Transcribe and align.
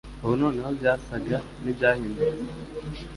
Ubu 0.23 0.33
noneho 0.41 0.69
byasaga 0.79 1.37
n'ibyahindutse, 1.63 2.53